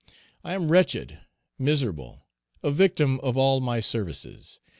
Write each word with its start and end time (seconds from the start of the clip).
I 0.43 0.55
am 0.55 0.71
wretched, 0.71 1.19
miserable, 1.59 2.25
a 2.63 2.71
victim 2.71 3.19
of 3.19 3.37
all 3.37 3.59
my 3.59 3.79
services. 3.81 4.59